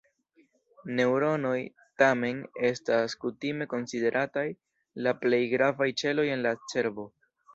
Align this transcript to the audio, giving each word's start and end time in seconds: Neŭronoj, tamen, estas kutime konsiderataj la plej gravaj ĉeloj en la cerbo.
Neŭronoj, 0.99 1.59
tamen, 2.01 2.39
estas 2.69 3.15
kutime 3.25 3.67
konsiderataj 3.75 4.47
la 5.09 5.15
plej 5.27 5.43
gravaj 5.55 5.91
ĉeloj 6.03 6.25
en 6.37 6.45
la 6.47 6.57
cerbo. 6.73 7.09